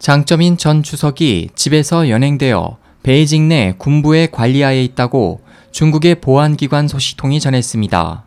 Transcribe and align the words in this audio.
장점인 0.00 0.56
전 0.56 0.82
주석이 0.82 1.50
집에서 1.54 2.08
연행되어 2.08 2.78
베이징 3.02 3.48
내 3.48 3.74
군부의 3.76 4.30
관리하에 4.30 4.82
있다고 4.82 5.42
중국의 5.72 6.22
보안기관 6.22 6.88
소식통이 6.88 7.38
전했습니다. 7.38 8.24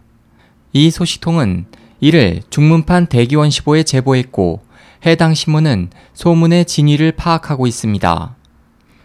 이 0.73 0.91
소식통은 0.91 1.65
이를 1.99 2.43
중문판 2.51 3.07
대기원시보에 3.07 3.81
제보했고 3.81 4.61
해당 5.07 5.33
신문은 5.33 5.89
소문의 6.13 6.65
진위를 6.65 7.13
파악하고 7.13 7.65
있습니다. 7.65 8.35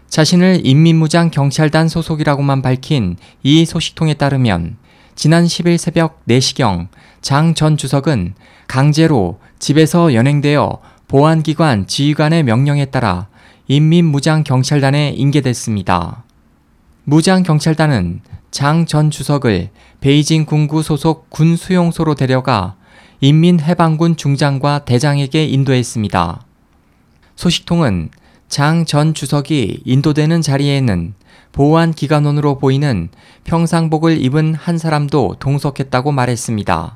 자신을 0.07 0.61
인민무장 0.63 1.31
경찰단 1.31 1.87
소속이라고만 1.89 2.61
밝힌 2.61 3.17
이 3.41 3.65
소식통에 3.65 4.13
따르면 4.13 4.77
지난 5.15 5.45
10일 5.45 5.79
새벽 5.79 6.23
4시경 6.27 6.89
장 7.21 7.55
전 7.55 7.77
주석은 7.77 8.35
강제로 8.67 9.39
집에서 9.57 10.13
연행되어 10.13 10.79
보안기관 11.09 11.87
지휘관의 11.87 12.43
명령에 12.43 12.85
따라 12.85 13.29
인민무장경찰단에 13.67 15.09
인계됐습니다. 15.17 16.23
무장경찰단은 17.05 18.21
장 18.51 18.85
전 18.85 19.09
주석을 19.09 19.69
베이징 20.01 20.45
군구 20.45 20.83
소속 20.83 21.31
군 21.31 21.55
수용소로 21.55 22.13
데려가 22.13 22.75
인민해방군 23.21 24.17
중장과 24.17 24.85
대장에게 24.85 25.45
인도했습니다. 25.45 26.41
소식통은 27.35 28.09
장 28.47 28.85
전 28.85 29.15
주석이 29.15 29.81
인도되는 29.85 30.43
자리에는 30.43 31.15
보안 31.51 31.91
기관원으로 31.91 32.59
보이는 32.59 33.09
평상복을 33.45 34.21
입은 34.23 34.53
한 34.53 34.77
사람도 34.77 35.37
동석했다고 35.39 36.11
말했습니다. 36.11 36.93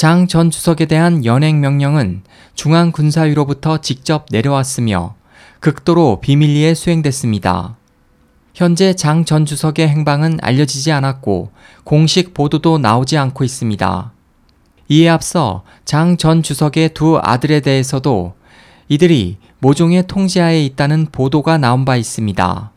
장 0.00 0.26
전 0.26 0.50
주석에 0.50 0.86
대한 0.86 1.26
연행 1.26 1.60
명령은 1.60 2.22
중앙군사위로부터 2.54 3.82
직접 3.82 4.24
내려왔으며 4.30 5.14
극도로 5.60 6.20
비밀리에 6.22 6.72
수행됐습니다. 6.72 7.76
현재 8.54 8.94
장 8.94 9.26
전 9.26 9.44
주석의 9.44 9.86
행방은 9.90 10.38
알려지지 10.40 10.90
않았고 10.90 11.50
공식 11.84 12.32
보도도 12.32 12.78
나오지 12.78 13.18
않고 13.18 13.44
있습니다. 13.44 14.12
이에 14.88 15.08
앞서 15.10 15.64
장 15.84 16.16
전 16.16 16.42
주석의 16.42 16.94
두 16.94 17.18
아들에 17.22 17.60
대해서도 17.60 18.32
이들이 18.88 19.36
모종의 19.58 20.06
통제하에 20.06 20.64
있다는 20.64 21.08
보도가 21.12 21.58
나온 21.58 21.84
바 21.84 21.96
있습니다. 21.96 22.72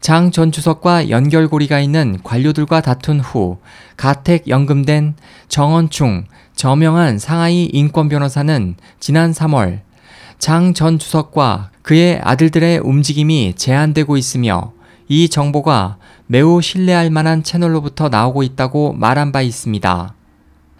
장 0.00 0.30
전 0.30 0.52
주석과 0.52 1.10
연결고리가 1.10 1.80
있는 1.80 2.18
관료들과 2.22 2.80
다툰 2.80 3.20
후 3.20 3.58
가택 3.96 4.48
연금된 4.48 5.14
정원충 5.48 6.24
저명한 6.54 7.18
상하이 7.18 7.64
인권 7.72 8.08
변호사는 8.08 8.76
지난 9.00 9.32
3월 9.32 9.80
장 10.38 10.72
전 10.72 10.98
주석과 10.98 11.70
그의 11.82 12.20
아들들의 12.22 12.78
움직임이 12.78 13.54
제한되고 13.56 14.16
있으며 14.16 14.72
이 15.08 15.28
정보가 15.28 15.96
매우 16.26 16.60
신뢰할 16.60 17.10
만한 17.10 17.42
채널로부터 17.42 18.08
나오고 18.08 18.42
있다고 18.42 18.92
말한 18.92 19.32
바 19.32 19.40
있습니다. 19.42 20.14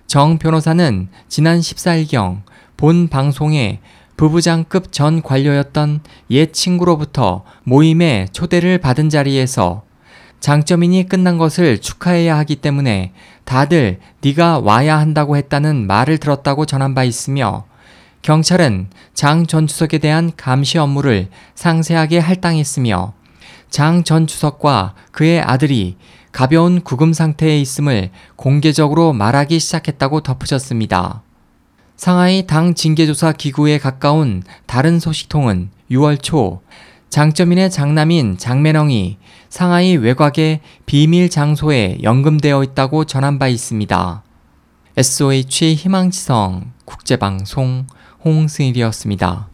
정 0.06 0.38
변호사는 0.38 1.08
지난 1.28 1.60
14일경 1.60 2.42
본 2.76 3.08
방송에 3.08 3.80
부부장급 4.18 4.92
전 4.92 5.22
관료였던 5.22 6.00
옛 6.30 6.52
친구로부터 6.52 7.44
모임에 7.62 8.26
초대를 8.32 8.78
받은 8.78 9.10
자리에서 9.10 9.84
장점인이 10.40 11.08
끝난 11.08 11.38
것을 11.38 11.80
축하해야 11.80 12.36
하기 12.38 12.56
때문에 12.56 13.12
다들 13.44 14.00
네가 14.20 14.58
와야 14.58 14.98
한다고 14.98 15.36
했다는 15.36 15.86
말을 15.86 16.18
들었다고 16.18 16.66
전한 16.66 16.94
바 16.94 17.04
있으며 17.04 17.64
경찰은 18.22 18.88
장 19.14 19.46
전 19.46 19.68
주석에 19.68 19.98
대한 19.98 20.32
감시 20.36 20.78
업무를 20.78 21.28
상세하게 21.54 22.18
할당했으며 22.18 23.14
장 23.70 24.02
전 24.02 24.26
주석과 24.26 24.94
그의 25.12 25.40
아들이 25.40 25.96
가벼운 26.32 26.80
구금 26.80 27.12
상태에 27.12 27.60
있음을 27.60 28.10
공개적으로 28.34 29.12
말하기 29.12 29.60
시작했다고 29.60 30.22
덧붙였습니다. 30.22 31.22
상하이 31.98 32.46
당 32.46 32.74
징계조사 32.74 33.32
기구에 33.32 33.78
가까운 33.78 34.44
다른 34.66 35.00
소식통은 35.00 35.70
6월 35.90 36.22
초 36.22 36.62
장점인의 37.10 37.72
장남인 37.72 38.38
장매렁이 38.38 39.18
상하이 39.48 39.96
외곽의 39.96 40.60
비밀 40.86 41.28
장소에 41.28 41.98
연금되어 42.04 42.62
있다고 42.62 43.04
전한 43.04 43.40
바 43.40 43.48
있습니다. 43.48 44.22
SOH 44.96 45.74
희망지성 45.74 46.70
국제방송 46.84 47.88
홍승일이었습니다. 48.24 49.48